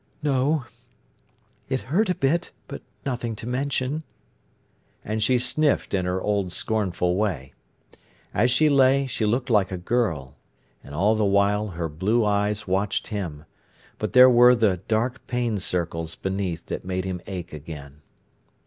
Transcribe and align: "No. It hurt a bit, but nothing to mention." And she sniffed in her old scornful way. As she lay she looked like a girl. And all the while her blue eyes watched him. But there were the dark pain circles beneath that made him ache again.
"No. 0.23 0.65
It 1.69 1.81
hurt 1.81 2.09
a 2.09 2.15
bit, 2.15 2.51
but 2.67 2.81
nothing 3.05 3.35
to 3.35 3.45
mention." 3.45 4.03
And 5.05 5.21
she 5.21 5.37
sniffed 5.37 5.93
in 5.93 6.05
her 6.05 6.19
old 6.19 6.51
scornful 6.51 7.15
way. 7.15 7.53
As 8.33 8.49
she 8.49 8.67
lay 8.67 9.05
she 9.05 9.25
looked 9.27 9.51
like 9.51 9.71
a 9.71 9.77
girl. 9.77 10.33
And 10.83 10.95
all 10.95 11.13
the 11.13 11.23
while 11.23 11.67
her 11.77 11.87
blue 11.87 12.25
eyes 12.25 12.67
watched 12.67 13.09
him. 13.09 13.45
But 13.99 14.13
there 14.13 14.27
were 14.27 14.55
the 14.55 14.77
dark 14.87 15.27
pain 15.27 15.59
circles 15.59 16.15
beneath 16.15 16.65
that 16.65 16.83
made 16.83 17.05
him 17.05 17.21
ache 17.27 17.53
again. 17.53 18.01